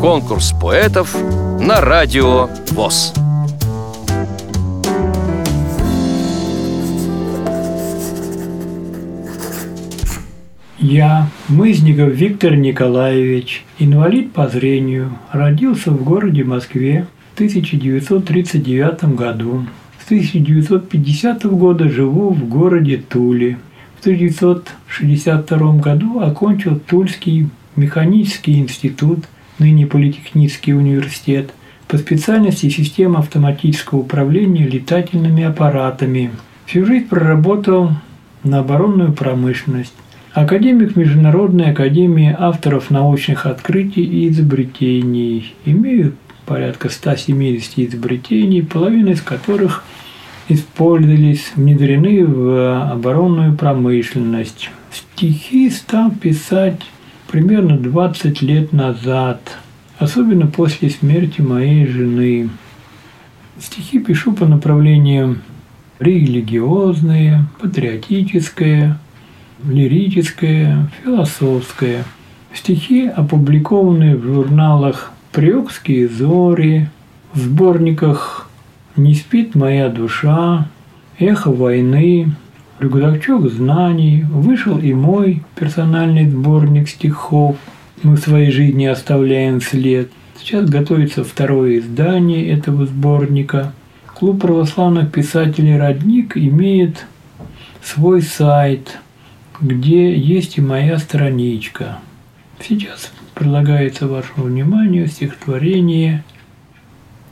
[0.00, 1.16] Конкурс поэтов
[1.60, 3.14] на радио ВОЗ.
[10.78, 19.64] Я, Мызников Виктор Николаевич, инвалид по зрению, родился в городе Москве в 1939 году.
[20.00, 23.58] С 1950 года живу в городе Туле.
[23.96, 29.24] В 1962 году окончил Тульский механический институт,
[29.58, 31.52] ныне Политехнический университет,
[31.88, 36.30] по специальности система автоматического управления летательными аппаратами.
[36.66, 37.90] Всю жизнь проработал
[38.44, 39.92] на оборонную промышленность.
[40.32, 45.54] Академик Международной академии авторов научных открытий и изобретений.
[45.66, 46.14] Имею
[46.46, 49.84] порядка 170 изобретений, половина из которых
[50.48, 54.70] использовались, внедрены в оборонную промышленность.
[54.90, 56.80] Стихи стал писать
[57.32, 59.56] примерно 20 лет назад,
[59.98, 62.50] особенно после смерти моей жены.
[63.58, 65.38] Стихи пишу по направлениям
[65.98, 68.98] религиозные, патриотическое,
[69.64, 72.04] лирическое, философское.
[72.52, 76.90] Стихи опубликованы в журналах «Приокские зори»,
[77.32, 78.50] в сборниках
[78.94, 80.68] «Не спит моя душа»,
[81.18, 82.34] «Эхо войны»,
[82.82, 87.56] «Рюкзачок знаний», вышел и мой персональный сборник стихов
[88.02, 90.10] «Мы в своей жизни оставляем след».
[90.38, 93.72] Сейчас готовится второе издание этого сборника.
[94.06, 97.06] Клуб православных писателей «Родник» имеет
[97.82, 98.98] свой сайт–
[99.62, 101.98] где есть и моя страничка.
[102.60, 106.24] Сейчас предлагается вашему вниманию стихотворение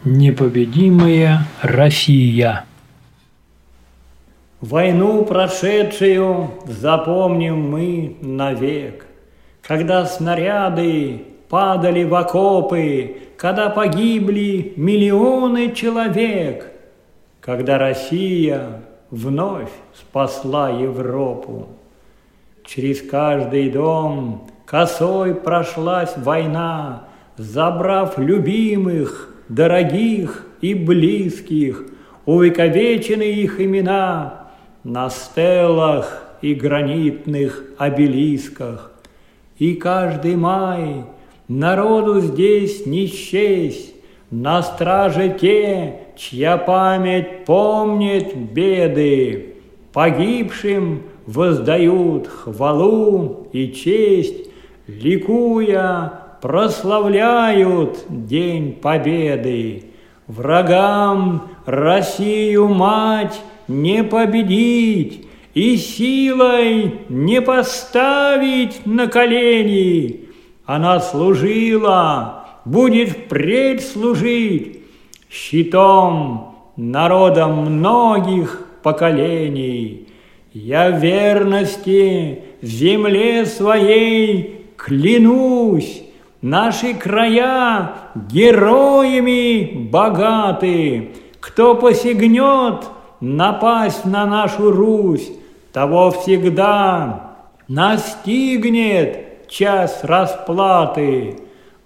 [0.05, 2.64] «Непобедимая Россия».
[4.61, 9.06] Войну прошедшую запомним мы навек,
[9.62, 16.70] Когда снаряды падали в окопы, Когда погибли миллионы человек,
[17.41, 21.68] Когда Россия вновь спасла Европу.
[22.62, 27.05] Через каждый дом косой прошлась война,
[27.39, 31.86] Забрав любимых, дорогих и близких,
[32.27, 34.39] Увековечены их имена
[34.85, 38.92] На стелах и гранитных обелисках.
[39.58, 41.05] И каждый май
[41.48, 43.95] народу здесь не счесть,
[44.30, 49.57] На страже те, чья память помнит беды,
[49.92, 54.48] Погибшим воздают хвалу и честь,
[54.86, 59.85] ликуя, прославляют День Победы.
[60.27, 70.29] Врагам Россию мать не победить и силой не поставить на колени.
[70.64, 74.80] Она служила, будет впредь служить
[75.30, 80.09] щитом народом многих поколений.
[80.53, 86.03] Я верности земле своей клянусь,
[86.42, 91.11] Наши края героями богаты.
[91.39, 92.86] Кто посягнет
[93.20, 95.31] напасть на нашу Русь,
[95.73, 97.36] Того всегда
[97.69, 101.36] настигнет час расплаты.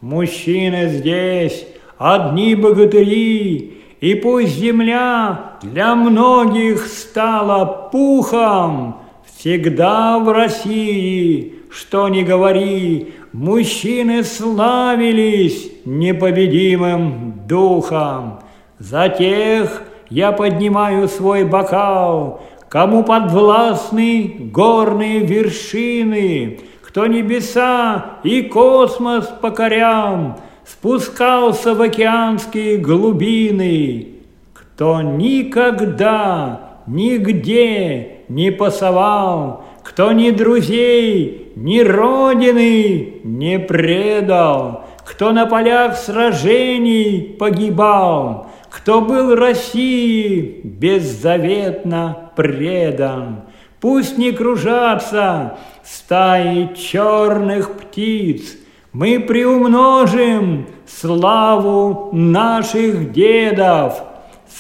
[0.01, 1.67] Мужчины здесь
[1.99, 9.01] одни богатыри, и пусть земля для многих стала пухом,
[9.37, 18.39] Всегда в России, что ни говори, Мужчины славились непобедимым духом.
[18.79, 19.83] За тех
[20.15, 31.83] я поднимаю свой бокал, Кому подвластны горные вершины, Кто небеса и космос покорял, спускался в
[31.83, 34.21] океанские глубины,
[34.53, 45.97] кто никогда, нигде не пасовал, кто ни друзей, ни родины не предал, кто на полях
[45.97, 53.43] сражений погибал, кто был России беззаветно предан.
[53.81, 58.57] Пусть не кружатся стаи черных птиц,
[58.93, 64.03] мы приумножим славу наших дедов.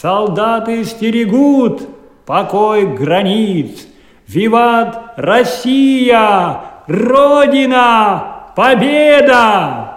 [0.00, 1.82] Солдаты стерегут
[2.24, 3.86] покой границ.
[4.28, 9.90] Виват Россия, Родина, Победа!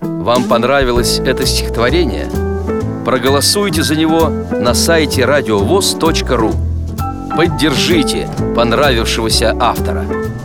[0.00, 2.43] Вам понравилось это стихотворение?
[3.04, 4.30] Проголосуйте за него
[4.60, 6.52] на сайте радиовоз.ру
[7.36, 10.04] Поддержите понравившегося автора–